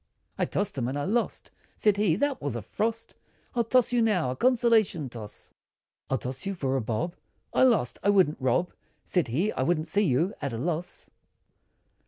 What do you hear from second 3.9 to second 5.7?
you now, a consolation toss,